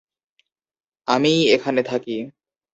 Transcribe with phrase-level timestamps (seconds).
[1.07, 2.17] আমিই এখানে থাকি।